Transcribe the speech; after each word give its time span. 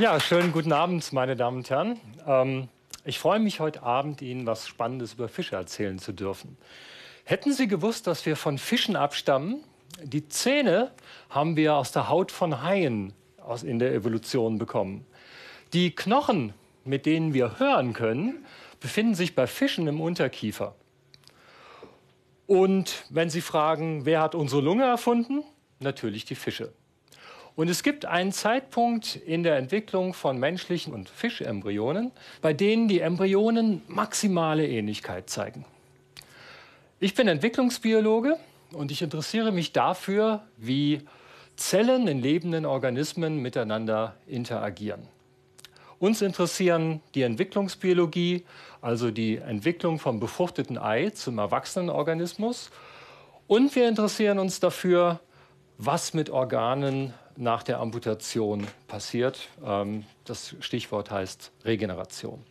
Ja, 0.00 0.18
schönen 0.18 0.50
guten 0.50 0.72
Abend, 0.72 1.12
meine 1.12 1.36
Damen 1.36 1.58
und 1.58 1.68
Herren. 1.68 2.00
Ähm, 2.26 2.68
ich 3.04 3.18
freue 3.18 3.38
mich 3.38 3.60
heute 3.60 3.82
Abend, 3.82 4.22
Ihnen 4.22 4.46
was 4.46 4.66
Spannendes 4.66 5.12
über 5.12 5.28
Fische 5.28 5.56
erzählen 5.56 5.98
zu 5.98 6.12
dürfen. 6.12 6.56
Hätten 7.24 7.52
Sie 7.52 7.68
gewusst, 7.68 8.06
dass 8.06 8.24
wir 8.24 8.36
von 8.36 8.56
Fischen 8.56 8.96
abstammen? 8.96 9.62
Die 10.02 10.26
Zähne 10.26 10.90
haben 11.28 11.54
wir 11.54 11.74
aus 11.74 11.92
der 11.92 12.08
Haut 12.08 12.32
von 12.32 12.62
Haien 12.62 13.12
aus 13.42 13.62
in 13.62 13.78
der 13.78 13.92
Evolution 13.92 14.56
bekommen. 14.56 15.04
Die 15.74 15.94
Knochen, 15.94 16.54
mit 16.86 17.04
denen 17.04 17.34
wir 17.34 17.58
hören 17.58 17.92
können, 17.92 18.46
befinden 18.80 19.14
sich 19.14 19.34
bei 19.34 19.46
Fischen 19.46 19.86
im 19.86 20.00
Unterkiefer. 20.00 20.76
Und 22.46 23.04
wenn 23.10 23.28
Sie 23.28 23.42
fragen, 23.42 24.06
wer 24.06 24.22
hat 24.22 24.34
unsere 24.34 24.62
Lunge 24.62 24.84
erfunden? 24.84 25.42
Natürlich 25.78 26.24
die 26.24 26.36
Fische. 26.36 26.72
Und 27.60 27.68
es 27.68 27.82
gibt 27.82 28.06
einen 28.06 28.32
Zeitpunkt 28.32 29.16
in 29.16 29.42
der 29.42 29.58
Entwicklung 29.58 30.14
von 30.14 30.38
menschlichen 30.38 30.94
und 30.94 31.10
Fischembryonen, 31.10 32.10
bei 32.40 32.54
denen 32.54 32.88
die 32.88 33.00
Embryonen 33.00 33.82
maximale 33.86 34.66
Ähnlichkeit 34.66 35.28
zeigen. 35.28 35.66
Ich 37.00 37.14
bin 37.14 37.28
Entwicklungsbiologe 37.28 38.38
und 38.72 38.90
ich 38.90 39.02
interessiere 39.02 39.52
mich 39.52 39.74
dafür, 39.74 40.42
wie 40.56 41.02
Zellen 41.56 42.08
in 42.08 42.22
lebenden 42.22 42.64
Organismen 42.64 43.42
miteinander 43.42 44.14
interagieren. 44.26 45.02
Uns 45.98 46.22
interessieren 46.22 47.02
die 47.14 47.24
Entwicklungsbiologie, 47.24 48.46
also 48.80 49.10
die 49.10 49.36
Entwicklung 49.36 49.98
vom 49.98 50.18
befruchteten 50.18 50.78
Ei 50.78 51.10
zum 51.10 51.36
erwachsenen 51.36 51.90
Organismus. 51.90 52.70
Und 53.46 53.76
wir 53.76 53.86
interessieren 53.86 54.38
uns 54.38 54.60
dafür, 54.60 55.20
was 55.76 56.14
mit 56.14 56.30
Organen 56.30 57.12
nach 57.40 57.62
der 57.62 57.80
Amputation 57.80 58.66
passiert. 58.86 59.48
Ähm, 59.64 60.04
das 60.24 60.54
Stichwort 60.60 61.10
heißt 61.10 61.50
Regeneration. 61.64 62.44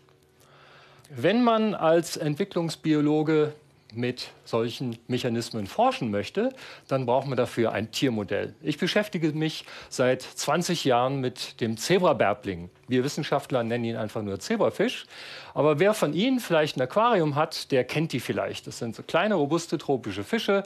Wenn 1.09 1.43
man 1.43 1.75
als 1.75 2.17
Entwicklungsbiologe 2.17 3.53
mit 3.93 4.29
solchen 4.45 4.97
Mechanismen 5.07 5.67
forschen 5.67 6.11
möchte, 6.11 6.53
dann 6.87 7.05
braucht 7.05 7.27
man 7.27 7.37
dafür 7.37 7.71
ein 7.71 7.91
Tiermodell. 7.91 8.55
Ich 8.61 8.77
beschäftige 8.77 9.31
mich 9.31 9.65
seit 9.89 10.21
20 10.21 10.85
Jahren 10.85 11.19
mit 11.19 11.59
dem 11.61 11.77
Zebrabärbling. 11.77 12.69
Wir 12.87 13.03
Wissenschaftler 13.03 13.63
nennen 13.63 13.85
ihn 13.85 13.95
einfach 13.95 14.21
nur 14.21 14.39
Zebrafisch. 14.39 15.05
Aber 15.53 15.79
wer 15.79 15.93
von 15.93 16.13
Ihnen 16.13 16.39
vielleicht 16.39 16.77
ein 16.77 16.81
Aquarium 16.81 17.35
hat, 17.35 17.71
der 17.71 17.83
kennt 17.83 18.13
die 18.13 18.19
vielleicht. 18.19 18.67
Das 18.67 18.79
sind 18.79 18.95
so 18.95 19.03
kleine, 19.03 19.35
robuste 19.35 19.77
tropische 19.77 20.23
Fische, 20.23 20.63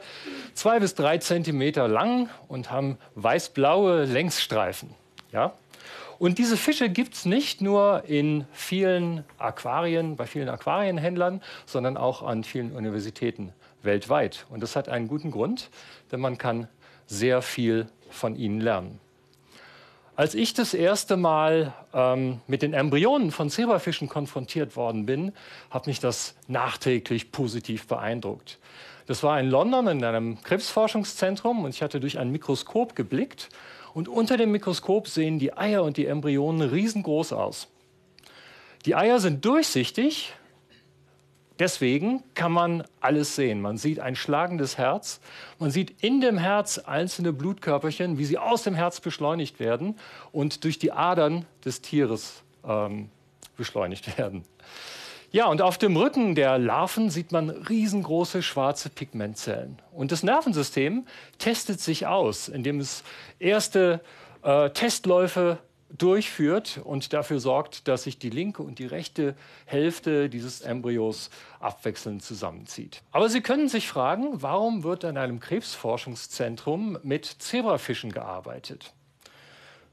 zwei 0.54 0.78
bis 0.80 0.94
drei 0.94 1.18
Zentimeter 1.18 1.88
lang 1.88 2.28
und 2.48 2.70
haben 2.70 2.98
weiß-blaue 3.14 4.04
Längsstreifen. 4.04 4.90
Ja? 5.32 5.54
Und 6.18 6.38
diese 6.38 6.56
Fische 6.56 6.88
gibt 6.88 7.14
es 7.14 7.24
nicht 7.24 7.60
nur 7.60 8.04
in 8.06 8.46
vielen 8.52 9.24
Aquarien, 9.38 10.16
bei 10.16 10.26
vielen 10.26 10.48
Aquarienhändlern, 10.48 11.42
sondern 11.66 11.96
auch 11.96 12.22
an 12.22 12.44
vielen 12.44 12.72
Universitäten 12.72 13.52
weltweit. 13.82 14.46
Und 14.50 14.62
das 14.62 14.76
hat 14.76 14.88
einen 14.88 15.08
guten 15.08 15.30
Grund, 15.30 15.70
denn 16.12 16.20
man 16.20 16.38
kann 16.38 16.68
sehr 17.06 17.42
viel 17.42 17.86
von 18.10 18.36
ihnen 18.36 18.60
lernen. 18.60 19.00
Als 20.16 20.34
ich 20.36 20.54
das 20.54 20.74
erste 20.74 21.16
Mal 21.16 21.74
ähm, 21.92 22.40
mit 22.46 22.62
den 22.62 22.72
Embryonen 22.72 23.32
von 23.32 23.50
Zebrafischen 23.50 24.08
konfrontiert 24.08 24.76
worden 24.76 25.06
bin, 25.06 25.32
hat 25.70 25.88
mich 25.88 25.98
das 25.98 26.36
nachträglich 26.46 27.32
positiv 27.32 27.88
beeindruckt. 27.88 28.60
Das 29.06 29.22
war 29.22 29.38
in 29.38 29.50
London 29.50 29.86
in 29.88 30.04
einem 30.04 30.42
Krebsforschungszentrum 30.42 31.64
und 31.64 31.70
ich 31.70 31.82
hatte 31.82 32.00
durch 32.00 32.18
ein 32.18 32.30
Mikroskop 32.30 32.96
geblickt 32.96 33.50
und 33.92 34.08
unter 34.08 34.36
dem 34.36 34.50
Mikroskop 34.50 35.08
sehen 35.08 35.38
die 35.38 35.56
Eier 35.56 35.84
und 35.84 35.96
die 35.96 36.06
Embryonen 36.06 36.68
riesengroß 36.68 37.32
aus. 37.34 37.68
Die 38.86 38.94
Eier 38.94 39.20
sind 39.20 39.44
durchsichtig, 39.44 40.32
deswegen 41.58 42.22
kann 42.34 42.52
man 42.52 42.84
alles 43.00 43.36
sehen. 43.36 43.60
Man 43.60 43.76
sieht 43.76 44.00
ein 44.00 44.16
schlagendes 44.16 44.78
Herz, 44.78 45.20
man 45.58 45.70
sieht 45.70 46.02
in 46.02 46.20
dem 46.20 46.38
Herz 46.38 46.78
einzelne 46.78 47.32
Blutkörperchen, 47.32 48.18
wie 48.18 48.24
sie 48.24 48.38
aus 48.38 48.62
dem 48.62 48.74
Herz 48.74 49.00
beschleunigt 49.00 49.60
werden 49.60 49.98
und 50.32 50.64
durch 50.64 50.78
die 50.78 50.92
Adern 50.92 51.44
des 51.64 51.82
Tieres 51.82 52.42
ähm, 52.66 53.10
beschleunigt 53.56 54.18
werden. 54.18 54.44
Ja, 55.34 55.46
und 55.46 55.62
auf 55.62 55.78
dem 55.78 55.96
Rücken 55.96 56.36
der 56.36 56.58
Larven 56.58 57.10
sieht 57.10 57.32
man 57.32 57.50
riesengroße 57.50 58.40
schwarze 58.40 58.88
Pigmentzellen. 58.88 59.82
Und 59.90 60.12
das 60.12 60.22
Nervensystem 60.22 61.08
testet 61.38 61.80
sich 61.80 62.06
aus, 62.06 62.46
indem 62.46 62.78
es 62.78 63.02
erste 63.40 64.00
äh, 64.44 64.70
Testläufe 64.70 65.58
durchführt 65.90 66.80
und 66.84 67.12
dafür 67.12 67.40
sorgt, 67.40 67.88
dass 67.88 68.04
sich 68.04 68.20
die 68.20 68.30
linke 68.30 68.62
und 68.62 68.78
die 68.78 68.86
rechte 68.86 69.34
Hälfte 69.64 70.30
dieses 70.30 70.60
Embryos 70.60 71.30
abwechselnd 71.58 72.22
zusammenzieht. 72.22 73.02
Aber 73.10 73.28
Sie 73.28 73.40
können 73.40 73.68
sich 73.68 73.88
fragen, 73.88 74.40
warum 74.40 74.84
wird 74.84 75.04
an 75.04 75.16
einem 75.16 75.40
Krebsforschungszentrum 75.40 76.96
mit 77.02 77.24
Zebrafischen 77.26 78.12
gearbeitet? 78.12 78.93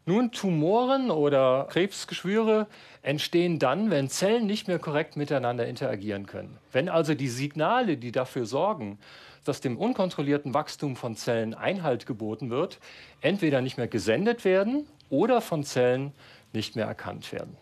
Nun, 0.06 0.31
Tumoren 0.31 1.12
oder 1.12 1.67
Krebsgeschwüre 1.69 2.66
entstehen 3.03 3.59
dann, 3.59 3.91
wenn 3.91 4.09
Zellen 4.09 4.47
nicht 4.47 4.67
mehr 4.67 4.79
korrekt 4.79 5.16
miteinander 5.16 5.67
interagieren 5.67 6.25
können. 6.25 6.57
Wenn 6.72 6.89
also 6.89 7.13
die 7.13 7.28
Signale, 7.28 7.97
die 7.97 8.11
dafür 8.11 8.47
sorgen, 8.47 8.97
dass 9.44 9.61
dem 9.61 9.78
unkontrollierten 9.78 10.53
Wachstum 10.56 10.95
von 10.95 11.16
Zellen 11.16 11.53
Einhalt 11.53 12.07
geboten 12.07 12.50
wird, 12.50 12.79
entweder 13.22 13.61
nicht 13.61 13.78
mehr 13.78 13.88
gesendet 13.88 14.44
werden 14.44 14.88
oder 15.09 15.40
von 15.40 15.63
Zellen 15.63 16.13
nicht 16.51 16.75
mehr 16.75 16.85
erkannt 16.85 17.31
werden. 17.31 17.56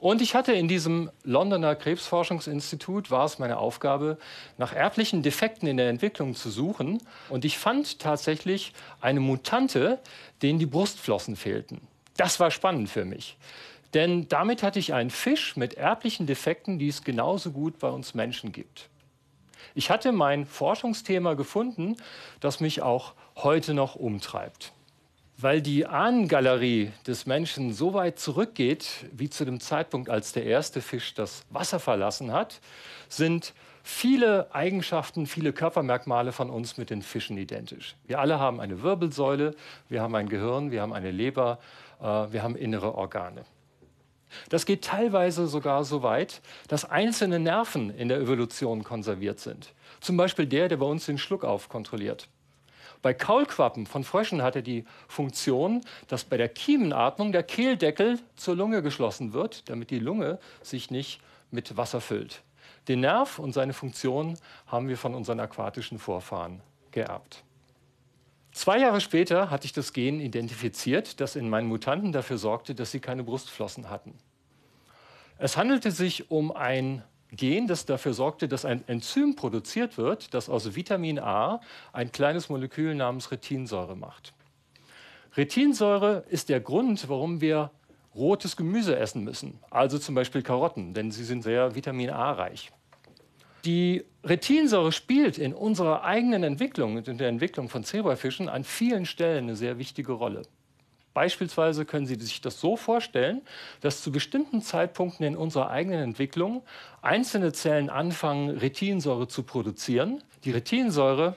Und 0.00 0.22
ich 0.22 0.34
hatte 0.34 0.52
in 0.52 0.68
diesem 0.68 1.10
Londoner 1.24 1.74
Krebsforschungsinstitut, 1.74 3.10
war 3.10 3.24
es 3.24 3.38
meine 3.38 3.58
Aufgabe, 3.58 4.18
nach 4.56 4.72
erblichen 4.72 5.22
Defekten 5.22 5.66
in 5.66 5.76
der 5.76 5.88
Entwicklung 5.88 6.34
zu 6.36 6.50
suchen. 6.50 7.02
Und 7.28 7.44
ich 7.44 7.58
fand 7.58 7.98
tatsächlich 7.98 8.72
eine 9.00 9.20
Mutante, 9.20 9.98
denen 10.40 10.60
die 10.60 10.66
Brustflossen 10.66 11.34
fehlten. 11.34 11.80
Das 12.16 12.38
war 12.38 12.50
spannend 12.50 12.88
für 12.90 13.04
mich. 13.04 13.36
Denn 13.94 14.28
damit 14.28 14.62
hatte 14.62 14.78
ich 14.78 14.94
einen 14.94 15.10
Fisch 15.10 15.56
mit 15.56 15.74
erblichen 15.74 16.26
Defekten, 16.26 16.78
die 16.78 16.88
es 16.88 17.02
genauso 17.02 17.50
gut 17.50 17.78
bei 17.78 17.88
uns 17.88 18.14
Menschen 18.14 18.52
gibt. 18.52 18.88
Ich 19.74 19.90
hatte 19.90 20.12
mein 20.12 20.46
Forschungsthema 20.46 21.34
gefunden, 21.34 21.96
das 22.40 22.60
mich 22.60 22.82
auch 22.82 23.14
heute 23.36 23.74
noch 23.74 23.96
umtreibt 23.96 24.72
weil 25.40 25.62
die 25.62 25.86
Ahnengalerie 25.86 26.90
des 27.06 27.24
Menschen 27.24 27.72
so 27.72 27.94
weit 27.94 28.18
zurückgeht, 28.18 29.06
wie 29.12 29.30
zu 29.30 29.44
dem 29.44 29.60
Zeitpunkt, 29.60 30.10
als 30.10 30.32
der 30.32 30.44
erste 30.44 30.82
Fisch 30.82 31.14
das 31.14 31.44
Wasser 31.50 31.78
verlassen 31.78 32.32
hat, 32.32 32.60
sind 33.08 33.54
viele 33.84 34.52
Eigenschaften, 34.52 35.26
viele 35.26 35.52
Körpermerkmale 35.52 36.32
von 36.32 36.50
uns 36.50 36.76
mit 36.76 36.90
den 36.90 37.02
Fischen 37.02 37.38
identisch. 37.38 37.94
Wir 38.04 38.18
alle 38.18 38.40
haben 38.40 38.60
eine 38.60 38.82
Wirbelsäule, 38.82 39.54
wir 39.88 40.02
haben 40.02 40.14
ein 40.16 40.28
Gehirn, 40.28 40.72
wir 40.72 40.82
haben 40.82 40.92
eine 40.92 41.12
Leber, 41.12 41.60
äh, 42.00 42.04
wir 42.04 42.42
haben 42.42 42.56
innere 42.56 42.96
Organe. 42.96 43.44
Das 44.50 44.66
geht 44.66 44.84
teilweise 44.84 45.46
sogar 45.46 45.84
so 45.84 46.02
weit, 46.02 46.42
dass 46.66 46.84
einzelne 46.84 47.38
Nerven 47.38 47.90
in 47.90 48.08
der 48.08 48.18
Evolution 48.18 48.82
konserviert 48.82 49.38
sind. 49.38 49.72
Zum 50.00 50.16
Beispiel 50.16 50.46
der, 50.46 50.68
der 50.68 50.76
bei 50.78 50.86
uns 50.86 51.06
den 51.06 51.16
Schluckauf 51.16 51.68
kontrolliert. 51.68 52.28
Bei 53.02 53.14
Kaulquappen 53.14 53.86
von 53.86 54.04
Fröschen 54.04 54.42
hat 54.42 54.56
er 54.56 54.62
die 54.62 54.84
Funktion, 55.06 55.82
dass 56.08 56.24
bei 56.24 56.36
der 56.36 56.48
Kiemenatmung 56.48 57.32
der 57.32 57.42
Kehldeckel 57.42 58.18
zur 58.36 58.56
Lunge 58.56 58.82
geschlossen 58.82 59.32
wird, 59.32 59.68
damit 59.68 59.90
die 59.90 59.98
Lunge 59.98 60.38
sich 60.62 60.90
nicht 60.90 61.20
mit 61.50 61.76
Wasser 61.76 62.00
füllt. 62.00 62.42
Den 62.88 63.00
Nerv 63.00 63.38
und 63.38 63.52
seine 63.52 63.72
Funktion 63.72 64.38
haben 64.66 64.88
wir 64.88 64.96
von 64.96 65.14
unseren 65.14 65.40
aquatischen 65.40 65.98
Vorfahren 65.98 66.60
geerbt. 66.90 67.44
Zwei 68.52 68.78
Jahre 68.78 69.00
später 69.00 69.50
hatte 69.50 69.66
ich 69.66 69.72
das 69.72 69.92
Gen 69.92 70.20
identifiziert, 70.20 71.20
das 71.20 71.36
in 71.36 71.48
meinen 71.48 71.68
Mutanten 71.68 72.12
dafür 72.12 72.38
sorgte, 72.38 72.74
dass 72.74 72.90
sie 72.90 72.98
keine 72.98 73.22
Brustflossen 73.22 73.90
hatten. 73.90 74.14
Es 75.36 75.56
handelte 75.56 75.92
sich 75.92 76.30
um 76.30 76.50
ein 76.50 77.04
Gen, 77.30 77.66
das 77.66 77.84
dafür 77.84 78.14
sorgte, 78.14 78.48
dass 78.48 78.64
ein 78.64 78.86
Enzym 78.88 79.36
produziert 79.36 79.98
wird, 79.98 80.32
das 80.32 80.48
aus 80.48 80.74
Vitamin 80.74 81.18
A 81.18 81.60
ein 81.92 82.10
kleines 82.10 82.48
Molekül 82.48 82.94
namens 82.94 83.30
Retinsäure 83.30 83.96
macht. 83.96 84.32
Retinsäure 85.36 86.24
ist 86.30 86.48
der 86.48 86.60
Grund, 86.60 87.08
warum 87.08 87.40
wir 87.40 87.70
rotes 88.14 88.56
Gemüse 88.56 88.96
essen 88.96 89.24
müssen, 89.24 89.58
also 89.70 89.98
zum 89.98 90.14
Beispiel 90.14 90.42
Karotten, 90.42 90.94
denn 90.94 91.10
sie 91.10 91.24
sind 91.24 91.42
sehr 91.42 91.74
Vitamin 91.74 92.10
A 92.10 92.32
reich. 92.32 92.72
Die 93.64 94.04
Retinsäure 94.24 94.92
spielt 94.92 95.36
in 95.36 95.52
unserer 95.52 96.04
eigenen 96.04 96.42
Entwicklung 96.42 96.96
und 96.96 97.08
in 97.08 97.18
der 97.18 97.28
Entwicklung 97.28 97.68
von 97.68 97.84
Zebrafischen 97.84 98.48
an 98.48 98.64
vielen 98.64 99.04
Stellen 99.04 99.44
eine 99.44 99.56
sehr 99.56 99.78
wichtige 99.78 100.12
Rolle. 100.12 100.42
Beispielsweise 101.18 101.84
können 101.84 102.06
Sie 102.06 102.14
sich 102.14 102.40
das 102.42 102.60
so 102.60 102.76
vorstellen, 102.76 103.42
dass 103.80 104.02
zu 104.02 104.12
bestimmten 104.12 104.62
Zeitpunkten 104.62 105.26
in 105.26 105.36
unserer 105.36 105.68
eigenen 105.68 106.00
Entwicklung 106.00 106.62
einzelne 107.02 107.52
Zellen 107.52 107.90
anfangen, 107.90 108.50
Retinsäure 108.50 109.26
zu 109.26 109.42
produzieren. 109.42 110.22
Die 110.44 110.52
Retinsäure 110.52 111.34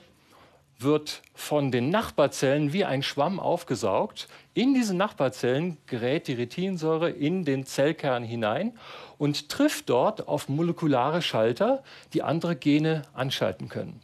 wird 0.78 1.22
von 1.34 1.72
den 1.72 1.90
Nachbarzellen 1.90 2.72
wie 2.72 2.84
ein 2.84 3.02
Schwamm 3.02 3.40
aufgesaugt. 3.40 4.28
In 4.54 4.72
diese 4.72 4.94
Nachbarzellen 4.94 5.78
gerät 5.86 6.28
die 6.28 6.34
Retinsäure 6.34 7.10
in 7.10 7.44
den 7.44 7.66
Zellkern 7.66 8.22
hinein 8.22 8.78
und 9.18 9.48
trifft 9.48 9.90
dort 9.90 10.28
auf 10.28 10.48
molekulare 10.48 11.22
Schalter, 11.22 11.82
die 12.12 12.22
andere 12.22 12.54
Gene 12.54 13.02
anschalten 13.14 13.68
können. 13.68 14.00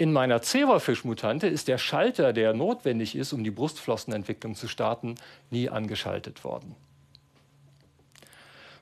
In 0.00 0.14
meiner 0.14 0.40
Zebrafischmutante 0.40 1.46
ist 1.46 1.68
der 1.68 1.76
Schalter, 1.76 2.32
der 2.32 2.54
notwendig 2.54 3.14
ist, 3.14 3.34
um 3.34 3.44
die 3.44 3.50
Brustflossenentwicklung 3.50 4.54
zu 4.54 4.66
starten, 4.66 5.16
nie 5.50 5.68
angeschaltet 5.68 6.42
worden. 6.42 6.74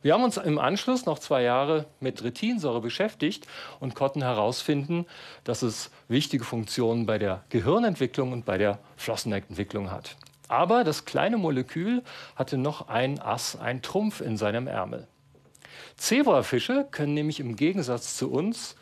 Wir 0.00 0.14
haben 0.14 0.22
uns 0.22 0.36
im 0.36 0.60
Anschluss 0.60 1.06
noch 1.06 1.18
zwei 1.18 1.42
Jahre 1.42 1.86
mit 1.98 2.22
Retinsäure 2.22 2.80
beschäftigt 2.80 3.48
und 3.80 3.96
konnten 3.96 4.22
herausfinden, 4.22 5.06
dass 5.42 5.62
es 5.62 5.90
wichtige 6.06 6.44
Funktionen 6.44 7.04
bei 7.04 7.18
der 7.18 7.42
Gehirnentwicklung 7.48 8.30
und 8.30 8.44
bei 8.44 8.56
der 8.56 8.78
Flossenentwicklung 8.96 9.90
hat. 9.90 10.14
Aber 10.46 10.84
das 10.84 11.04
kleine 11.04 11.36
Molekül 11.36 12.04
hatte 12.36 12.58
noch 12.58 12.86
ein 12.86 13.18
Ass, 13.18 13.56
ein 13.56 13.82
Trumpf 13.82 14.20
in 14.20 14.36
seinem 14.36 14.68
Ärmel. 14.68 15.08
Zebrafische 15.96 16.86
können 16.92 17.14
nämlich 17.14 17.40
im 17.40 17.56
Gegensatz 17.56 18.16
zu 18.16 18.30
uns 18.30 18.76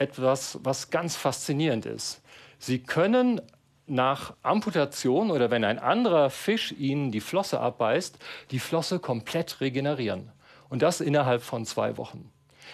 etwas, 0.00 0.58
was 0.62 0.90
ganz 0.90 1.16
faszinierend 1.16 1.86
ist. 1.86 2.22
Sie 2.58 2.78
können 2.78 3.40
nach 3.86 4.34
Amputation 4.42 5.30
oder 5.30 5.50
wenn 5.50 5.64
ein 5.64 5.78
anderer 5.78 6.30
Fisch 6.30 6.72
ihnen 6.72 7.12
die 7.12 7.20
Flosse 7.20 7.60
abbeißt, 7.60 8.18
die 8.50 8.58
Flosse 8.58 8.98
komplett 8.98 9.60
regenerieren. 9.60 10.32
Und 10.68 10.82
das 10.82 11.00
innerhalb 11.00 11.42
von 11.42 11.64
zwei 11.64 11.96
Wochen. 11.96 12.32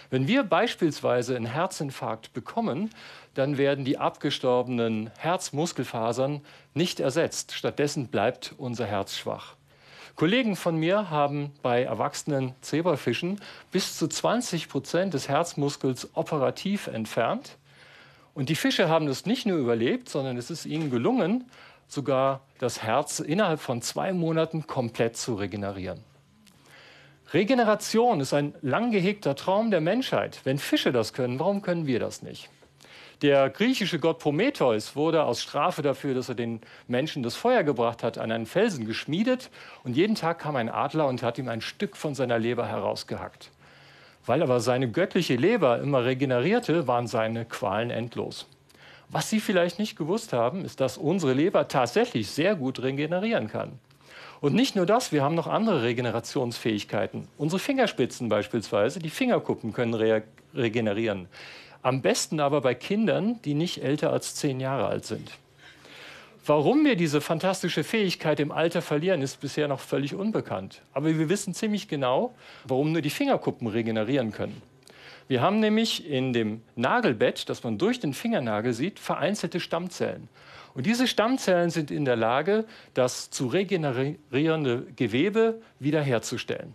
Wenn 0.08 0.26
wir 0.26 0.42
beispielsweise 0.42 1.36
einen 1.36 1.46
Herzinfarkt 1.46 2.32
bekommen, 2.32 2.90
dann 3.34 3.58
werden 3.58 3.84
die 3.84 3.98
abgestorbenen 3.98 5.10
Herzmuskelfasern 5.18 6.40
nicht 6.74 7.00
ersetzt. 7.00 7.52
Stattdessen 7.52 8.08
bleibt 8.08 8.54
unser 8.56 8.86
Herz 8.86 9.16
schwach. 9.16 9.56
Kollegen 10.16 10.56
von 10.56 10.76
mir 10.76 11.10
haben 11.10 11.52
bei 11.62 11.82
erwachsenen 11.82 12.54
Zebrafischen 12.60 13.40
bis 13.70 13.96
zu 13.96 14.08
20 14.08 14.68
Prozent 14.68 15.14
des 15.14 15.28
Herzmuskels 15.28 16.10
operativ 16.14 16.86
entfernt. 16.86 17.56
Und 18.34 18.48
die 18.48 18.54
Fische 18.54 18.88
haben 18.88 19.06
das 19.06 19.26
nicht 19.26 19.46
nur 19.46 19.58
überlebt, 19.58 20.08
sondern 20.08 20.36
es 20.36 20.50
ist 20.50 20.66
ihnen 20.66 20.90
gelungen, 20.90 21.44
sogar 21.88 22.40
das 22.58 22.82
Herz 22.82 23.20
innerhalb 23.20 23.60
von 23.60 23.82
zwei 23.82 24.12
Monaten 24.12 24.66
komplett 24.66 25.16
zu 25.16 25.34
regenerieren. 25.34 26.02
Regeneration 27.32 28.20
ist 28.20 28.34
ein 28.34 28.54
lang 28.60 28.90
gehegter 28.90 29.34
Traum 29.34 29.70
der 29.70 29.80
Menschheit. 29.80 30.40
Wenn 30.44 30.58
Fische 30.58 30.92
das 30.92 31.14
können, 31.14 31.38
warum 31.38 31.62
können 31.62 31.86
wir 31.86 31.98
das 31.98 32.22
nicht? 32.22 32.50
Der 33.22 33.50
griechische 33.50 34.00
Gott 34.00 34.18
Prometheus 34.18 34.96
wurde 34.96 35.22
aus 35.22 35.40
Strafe 35.40 35.80
dafür, 35.80 36.12
dass 36.12 36.28
er 36.28 36.34
den 36.34 36.60
Menschen 36.88 37.22
das 37.22 37.36
Feuer 37.36 37.62
gebracht 37.62 38.02
hat, 38.02 38.18
an 38.18 38.32
einen 38.32 38.46
Felsen 38.46 38.84
geschmiedet. 38.84 39.48
Und 39.84 39.96
jeden 39.96 40.16
Tag 40.16 40.40
kam 40.40 40.56
ein 40.56 40.68
Adler 40.68 41.06
und 41.06 41.22
hat 41.22 41.38
ihm 41.38 41.48
ein 41.48 41.60
Stück 41.60 41.96
von 41.96 42.16
seiner 42.16 42.40
Leber 42.40 42.66
herausgehackt. 42.66 43.52
Weil 44.26 44.42
aber 44.42 44.58
seine 44.58 44.90
göttliche 44.90 45.36
Leber 45.36 45.78
immer 45.78 46.04
regenerierte, 46.04 46.88
waren 46.88 47.06
seine 47.06 47.44
Qualen 47.44 47.90
endlos. 47.90 48.48
Was 49.08 49.30
Sie 49.30 49.38
vielleicht 49.38 49.78
nicht 49.78 49.96
gewusst 49.96 50.32
haben, 50.32 50.64
ist, 50.64 50.80
dass 50.80 50.98
unsere 50.98 51.32
Leber 51.32 51.68
tatsächlich 51.68 52.28
sehr 52.28 52.56
gut 52.56 52.82
regenerieren 52.82 53.46
kann. 53.46 53.78
Und 54.40 54.54
nicht 54.54 54.74
nur 54.74 54.86
das, 54.86 55.12
wir 55.12 55.22
haben 55.22 55.36
noch 55.36 55.46
andere 55.46 55.84
Regenerationsfähigkeiten. 55.84 57.28
Unsere 57.38 57.60
Fingerspitzen 57.60 58.28
beispielsweise, 58.28 58.98
die 58.98 59.10
Fingerkuppen 59.10 59.72
können 59.72 59.94
re 59.94 60.24
regenerieren. 60.54 61.28
Am 61.82 62.00
besten 62.00 62.40
aber 62.40 62.60
bei 62.60 62.74
Kindern, 62.74 63.40
die 63.42 63.54
nicht 63.54 63.82
älter 63.82 64.12
als 64.12 64.36
zehn 64.36 64.60
Jahre 64.60 64.86
alt 64.86 65.04
sind. 65.04 65.32
Warum 66.44 66.84
wir 66.84 66.96
diese 66.96 67.20
fantastische 67.20 67.84
Fähigkeit 67.84 68.40
im 68.40 68.50
Alter 68.50 68.82
verlieren, 68.82 69.22
ist 69.22 69.40
bisher 69.40 69.68
noch 69.68 69.80
völlig 69.80 70.14
unbekannt. 70.14 70.82
Aber 70.92 71.16
wir 71.16 71.28
wissen 71.28 71.54
ziemlich 71.54 71.86
genau, 71.86 72.34
warum 72.64 72.92
nur 72.92 73.02
die 73.02 73.10
Fingerkuppen 73.10 73.68
regenerieren 73.68 74.32
können. 74.32 74.60
Wir 75.28 75.40
haben 75.40 75.60
nämlich 75.60 76.08
in 76.08 76.32
dem 76.32 76.62
Nagelbett, 76.74 77.48
das 77.48 77.62
man 77.62 77.78
durch 77.78 78.00
den 78.00 78.12
Fingernagel 78.12 78.72
sieht, 78.72 78.98
vereinzelte 78.98 79.60
Stammzellen. 79.60 80.28
Und 80.74 80.86
diese 80.86 81.06
Stammzellen 81.06 81.70
sind 81.70 81.90
in 81.90 82.04
der 82.04 82.16
Lage, 82.16 82.64
das 82.94 83.30
zu 83.30 83.46
regenerierende 83.46 84.86
Gewebe 84.96 85.60
wiederherzustellen. 85.78 86.74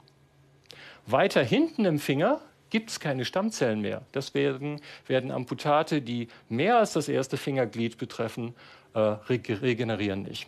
Weiter 1.06 1.44
hinten 1.44 1.86
im 1.86 2.00
Finger 2.00 2.42
gibt 2.70 2.90
es 2.90 3.00
keine 3.00 3.26
Stammzellen 3.26 3.82
mehr. 3.82 4.02
Das 4.12 4.34
werden, 4.34 4.82
werden 5.08 5.32
Amputate, 5.32 6.02
die 6.02 6.28
mehr 6.50 6.78
als 6.78 6.94
das 6.94 7.08
erste 7.08 7.38
Fingerglied 7.38 7.98
betreffen, 7.98 8.54
äh, 8.94 9.00
regenerieren 9.00 10.24
nicht. 10.24 10.48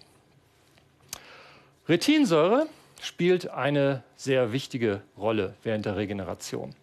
Retinsäure 1.88 2.68
spielt 3.02 3.50
eine 3.50 4.04
sehr 4.16 4.52
wichtige 4.52 5.02
Rolle 5.18 5.56
während 5.64 5.86
der 5.86 5.96
Regeneration. 5.96 6.76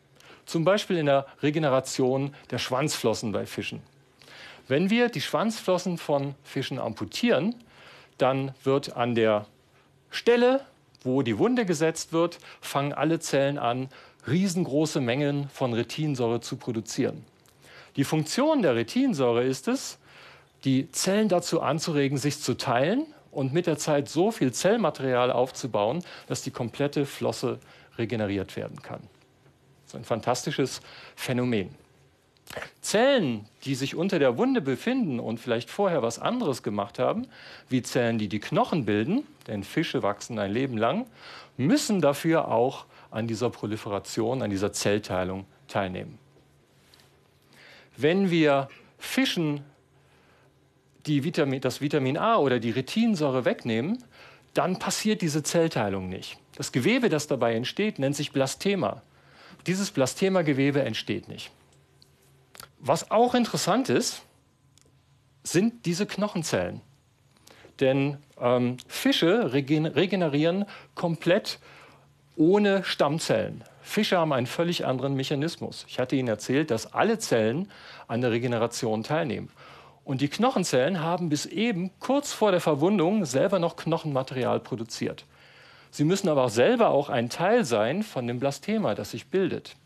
Zum 0.46 0.64
Beispiel 0.64 0.96
in 0.96 1.06
der 1.06 1.26
Regeneration 1.42 2.34
der 2.50 2.58
Schwanzflossen 2.58 3.32
bei 3.32 3.46
Fischen. 3.46 3.82
Wenn 4.68 4.90
wir 4.90 5.08
die 5.08 5.20
Schwanzflossen 5.20 5.98
von 5.98 6.34
Fischen 6.42 6.78
amputieren, 6.78 7.54
dann 8.18 8.54
wird 8.64 8.96
an 8.96 9.14
der 9.14 9.46
Stelle, 10.10 10.64
wo 11.02 11.22
die 11.22 11.38
Wunde 11.38 11.66
gesetzt 11.66 12.12
wird, 12.12 12.38
fangen 12.60 12.92
alle 12.92 13.20
Zellen 13.20 13.58
an, 13.58 13.88
riesengroße 14.28 15.00
Mengen 15.00 15.48
von 15.48 15.72
Retinsäure 15.72 16.40
zu 16.40 16.56
produzieren. 16.56 17.24
Die 17.96 18.04
Funktion 18.04 18.62
der 18.62 18.74
Retinsäure 18.74 19.44
ist 19.44 19.68
es, 19.68 19.98
die 20.64 20.90
Zellen 20.90 21.28
dazu 21.28 21.60
anzuregen, 21.60 22.18
sich 22.18 22.40
zu 22.40 22.54
teilen 22.54 23.06
und 23.30 23.52
mit 23.52 23.66
der 23.66 23.78
Zeit 23.78 24.08
so 24.08 24.30
viel 24.30 24.52
Zellmaterial 24.52 25.30
aufzubauen, 25.30 26.02
dass 26.26 26.42
die 26.42 26.50
komplette 26.50 27.06
Flosse 27.06 27.58
regeneriert 27.98 28.56
werden 28.56 28.82
kann. 28.82 29.00
Das 29.84 29.94
ist 29.94 29.96
ein 29.96 30.04
fantastisches 30.04 30.80
Phänomen. 31.14 31.85
Zellen, 32.80 33.46
die 33.64 33.74
sich 33.74 33.94
unter 33.94 34.18
der 34.18 34.38
Wunde 34.38 34.60
befinden 34.60 35.18
und 35.20 35.40
vielleicht 35.40 35.70
vorher 35.70 36.02
was 36.02 36.18
anderes 36.18 36.62
gemacht 36.62 36.98
haben, 36.98 37.26
wie 37.68 37.82
Zellen, 37.82 38.18
die 38.18 38.28
die 38.28 38.38
Knochen 38.38 38.84
bilden, 38.84 39.26
denn 39.46 39.64
Fische 39.64 40.02
wachsen 40.02 40.38
ein 40.38 40.52
Leben 40.52 40.78
lang, 40.78 41.06
müssen 41.56 42.00
dafür 42.00 42.48
auch 42.48 42.86
an 43.10 43.26
dieser 43.26 43.50
Proliferation, 43.50 44.42
an 44.42 44.50
dieser 44.50 44.72
Zellteilung 44.72 45.46
teilnehmen. 45.68 46.18
Wenn 47.96 48.30
wir 48.30 48.68
Fischen 48.98 49.62
Vitamin, 51.04 51.60
das 51.60 51.80
Vitamin 51.80 52.16
A 52.16 52.36
oder 52.36 52.58
die 52.58 52.70
Retinsäure 52.70 53.44
wegnehmen, 53.44 54.02
dann 54.54 54.78
passiert 54.78 55.22
diese 55.22 55.42
Zellteilung 55.42 56.08
nicht. 56.08 56.38
Das 56.56 56.72
Gewebe, 56.72 57.08
das 57.08 57.26
dabei 57.26 57.54
entsteht, 57.54 57.98
nennt 57.98 58.16
sich 58.16 58.32
Blastema. 58.32 59.02
Dieses 59.66 59.90
Blastema-Gewebe 59.90 60.82
entsteht 60.82 61.28
nicht. 61.28 61.50
Was 62.78 63.10
auch 63.10 63.34
interessant 63.34 63.88
ist, 63.88 64.22
sind 65.42 65.86
diese 65.86 66.06
Knochenzellen. 66.06 66.80
Denn 67.80 68.18
ähm, 68.40 68.76
Fische 68.86 69.52
regenerieren 69.52 70.64
komplett 70.94 71.58
ohne 72.36 72.84
Stammzellen. 72.84 73.64
Fische 73.82 74.18
haben 74.18 74.32
einen 74.32 74.46
völlig 74.46 74.84
anderen 74.84 75.14
Mechanismus. 75.14 75.84
Ich 75.88 75.98
hatte 75.98 76.16
Ihnen 76.16 76.28
erzählt, 76.28 76.70
dass 76.70 76.92
alle 76.92 77.18
Zellen 77.18 77.70
an 78.08 78.20
der 78.20 78.32
Regeneration 78.32 79.02
teilnehmen. 79.02 79.48
Und 80.04 80.20
die 80.20 80.28
Knochenzellen 80.28 81.00
haben 81.00 81.28
bis 81.28 81.46
eben 81.46 81.90
kurz 81.98 82.32
vor 82.32 82.50
der 82.50 82.60
Verwundung 82.60 83.24
selber 83.24 83.58
noch 83.58 83.76
Knochenmaterial 83.76 84.60
produziert. 84.60 85.24
Sie 85.90 86.04
müssen 86.04 86.28
aber 86.28 86.44
auch 86.44 86.50
selber 86.50 86.88
auch 86.88 87.08
ein 87.08 87.30
Teil 87.30 87.64
sein 87.64 88.02
von 88.02 88.26
dem 88.26 88.38
Blastema, 88.38 88.94
das 88.94 89.12
sich 89.12 89.28
bildet. 89.28 89.76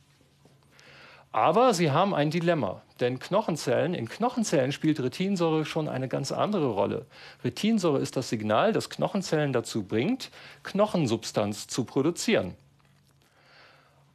Aber 1.33 1.75
sie 1.75 1.93
haben 1.93 2.13
ein 2.13 2.31
Dilemma, 2.31 2.83
denn 2.99 3.21
Knochenzellen, 3.21 3.95
in 3.95 4.09
Knochenzellen 4.09 4.73
spielt 4.73 4.99
Retinsäure 5.01 5.65
schon 5.65 5.89
eine 5.89 6.09
ganz 6.09 6.33
andere 6.33 6.71
Rolle. 6.71 7.07
Retinsäure 7.45 8.01
ist 8.01 8.17
das 8.17 8.29
Signal, 8.29 8.73
das 8.73 8.91
Knochenzellen 8.91 9.53
dazu 9.53 9.85
bringt, 9.85 10.31
Knochensubstanz 10.65 11.69
zu 11.69 11.85
produzieren. 11.85 12.55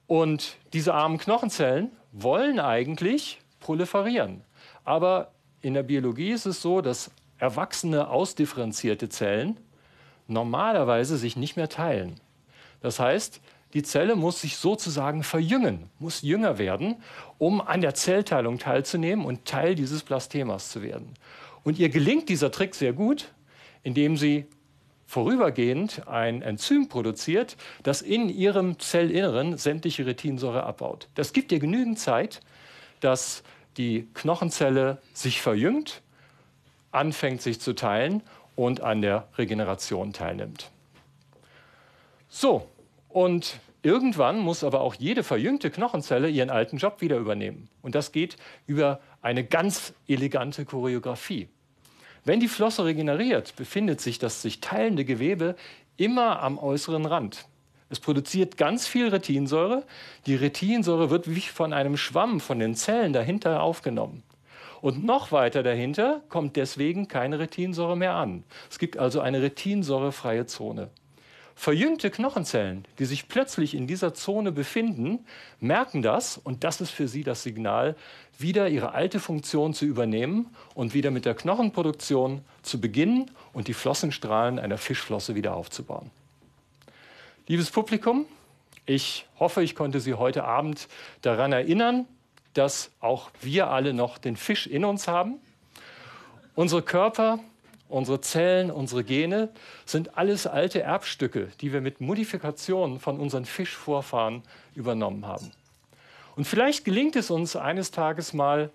Und 0.07 0.57
diese 0.73 0.93
armen 0.93 1.17
Knochenzellen 1.17 1.91
wollen 2.11 2.59
eigentlich 2.59 3.39
proliferieren. 3.61 4.41
Aber 4.83 5.31
in 5.61 5.73
der 5.73 5.83
Biologie 5.83 6.31
ist 6.31 6.45
es 6.45 6.61
so, 6.61 6.81
dass 6.81 7.11
erwachsene, 7.39 8.09
ausdifferenzierte 8.09 9.09
Zellen 9.09 9.57
normalerweise 10.27 11.17
sich 11.17 11.35
nicht 11.35 11.55
mehr 11.55 11.69
teilen. 11.69 12.19
Das 12.81 12.99
heißt, 12.99 13.41
die 13.75 13.83
Zelle 13.83 14.15
muss 14.15 14.39
sich 14.39 14.55
sozusagen 14.55 15.21
verjüngen, 15.21 15.89
muss 15.99 16.21
jünger 16.21 16.57
werden, 16.57 16.95
um 17.37 17.59
an 17.59 17.81
der 17.81 17.93
Zellteilung 17.93 18.57
teilzunehmen 18.57 19.25
und 19.25 19.43
Teil 19.43 19.75
dieses 19.75 20.01
Blastemas 20.01 20.69
zu 20.69 20.81
werden. 20.81 21.13
Und 21.65 21.77
ihr 21.77 21.89
gelingt 21.89 22.29
dieser 22.29 22.51
Trick 22.51 22.73
sehr 22.73 22.93
gut, 22.93 23.33
indem 23.83 24.15
sie 24.15 24.45
vorübergehend 25.05 26.07
ein 26.07 26.41
Enzym 26.41 26.87
produziert, 26.87 27.57
das 27.83 28.01
in 28.01 28.29
ihrem 28.29 28.79
Zellinneren 28.79 29.57
sämtliche 29.57 30.05
Retinsäure 30.05 30.63
abbaut. 30.63 31.09
Das 31.15 31.33
gibt 31.33 31.51
ihr 31.51 31.59
genügend 31.59 31.99
Zeit, 31.99 32.39
dass 33.01 33.43
die 33.75 34.07
Knochenzelle 34.13 35.01
sich 35.13 35.41
verjüngt, 35.41 36.01
anfängt 36.91 37.41
sich 37.41 37.59
zu 37.59 37.73
teilen 37.73 38.23
und 38.55 38.79
an 38.79 39.01
der 39.01 39.27
Regeneration 39.37 40.13
teilnimmt. 40.13 40.71
So, 42.29 42.69
und 43.15 43.61
irgendwann 43.81 44.39
muss 44.39 44.65
aber 44.65 44.81
auch 44.81 44.93
jede 44.93 45.23
verjüngte 45.23 45.71
Knochenzelle 45.71 46.27
ihren 46.27 46.49
alten 46.49 46.75
Job 46.75 46.99
wieder 46.99 47.15
übernehmen. 47.15 47.69
Und 47.81 47.95
das 47.95 48.11
geht 48.11 48.35
über 48.67 48.99
eine 49.21 49.45
ganz 49.45 49.93
elegante 50.05 50.65
Choreografie. 50.65 51.47
Wenn 52.25 52.41
die 52.41 52.49
Flosse 52.49 52.83
regeneriert, 52.83 53.55
befindet 53.55 54.01
sich 54.01 54.19
das 54.19 54.41
sich 54.41 54.59
teilende 54.59 55.05
Gewebe 55.05 55.55
immer 55.95 56.41
am 56.41 56.57
äußeren 56.57 57.05
Rand. 57.05 57.45
Es 57.89 58.01
produziert 58.01 58.57
ganz 58.57 58.85
viel 58.85 59.07
Retinsäure. 59.07 59.85
Die 60.25 60.35
Retinsäure 60.35 61.09
wird 61.09 61.33
wie 61.33 61.39
von 61.39 61.71
einem 61.71 61.95
Schwamm 61.95 62.41
von 62.41 62.59
den 62.59 62.75
Zellen 62.75 63.13
dahinter 63.13 63.63
aufgenommen. 63.63 64.23
Und 64.81 65.05
noch 65.05 65.31
weiter 65.31 65.63
dahinter 65.63 66.21
kommt 66.27 66.57
deswegen 66.57 67.07
keine 67.07 67.39
Retinsäure 67.39 67.95
mehr 67.95 68.15
an. 68.15 68.43
Es 68.69 68.77
gibt 68.77 68.97
also 68.97 69.21
eine 69.21 69.41
retinsäurefreie 69.41 70.47
Zone. 70.47 70.89
Verjüngte 71.55 72.11
Knochenzellen, 72.11 72.85
die 72.99 73.05
sich 73.05 73.29
plötzlich 73.29 73.73
in 73.73 73.87
dieser 73.87 74.13
Zone 74.13 74.51
befinden, 74.51 75.25
merken 75.61 76.01
das 76.01 76.37
und 76.37 76.65
das 76.65 76.81
ist 76.81 76.91
für 76.91 77.07
sie 77.07 77.23
das 77.23 77.43
Signal, 77.43 77.95
wieder 78.37 78.67
ihre 78.67 78.93
alte 78.93 79.21
Funktion 79.21 79.73
zu 79.73 79.85
übernehmen 79.85 80.53
und 80.75 80.93
wieder 80.93 81.11
mit 81.11 81.25
der 81.25 81.33
Knochenproduktion 81.33 82.41
zu 82.61 82.81
beginnen 82.81 83.31
und 83.53 83.69
die 83.69 83.73
Flossenstrahlen 83.73 84.59
einer 84.59 84.77
Fischflosse 84.77 85.33
wieder 85.35 85.55
aufzubauen. 85.55 86.11
Liebes 87.47 87.71
Publikum, 87.71 88.25
ich 88.85 89.25
hoffe, 89.39 89.63
ich 89.63 89.75
konnte 89.75 90.01
Sie 90.01 90.13
heute 90.13 90.43
Abend 90.43 90.89
daran 91.21 91.53
erinnern, 91.53 92.05
dass 92.53 92.91
auch 92.99 93.31
wir 93.41 93.69
alle 93.69 93.93
noch 93.93 94.17
den 94.17 94.35
Fisch 94.35 94.67
in 94.67 94.83
uns 94.83 95.07
haben. 95.07 95.35
Unsere 96.53 96.81
Körper, 96.81 97.39
unsere 97.89 98.21
Zellen, 98.21 98.71
unsere 98.71 99.03
Gene 99.03 99.49
sind 99.85 100.17
alles 100.17 100.47
alte 100.47 100.81
Erbstücke, 100.81 101.49
die 101.61 101.73
wir 101.73 101.81
mit 101.81 102.01
Modifikationen 102.01 102.99
von 102.99 103.19
unseren 103.19 103.45
Fischvorfahren 103.45 104.43
übernommen 104.73 105.25
haben. 105.25 105.51
Und 106.35 106.45
vielleicht 106.45 106.83
gelingt 106.85 107.15
es 107.15 107.31
uns 107.31 107.55
eines 107.55 107.91
Tages 107.91 108.33
mal, 108.33 108.69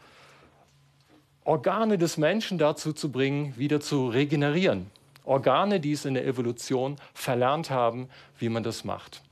Organe 1.45 1.99
des 1.99 2.17
Menschen 2.17 2.59
dazu 2.59 2.93
zu 2.93 3.11
bringen, 3.11 3.55
wieder 3.57 3.81
zu 3.81 4.09
regenerieren. 4.09 4.91
Organe, 5.25 5.81
die 5.81 5.93
es 5.93 6.05
in 6.05 6.15
der 6.15 6.27
Evolution 6.27 6.97
verlernt 7.15 7.71
haben, 7.71 8.09
wie 8.39 8.49
man 8.49 8.63
das 8.63 8.85
macht. 8.85 9.23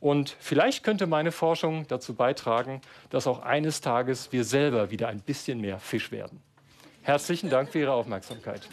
Und 0.00 0.36
vielleicht 0.38 0.84
könnte 0.84 1.06
meine 1.06 1.32
Forschung 1.32 1.86
dazu 1.88 2.14
beitragen, 2.14 2.80
dass 3.10 3.26
auch 3.26 3.40
eines 3.40 3.80
Tages 3.80 4.32
wir 4.32 4.44
selber 4.44 4.90
wieder 4.90 5.08
ein 5.08 5.20
bisschen 5.20 5.60
mehr 5.60 5.78
Fisch 5.78 6.12
werden. 6.12 6.40
Herzlichen 7.08 7.48
Dank 7.48 7.70
für 7.70 7.78
Ihre 7.78 7.92
Aufmerksamkeit. 7.92 8.68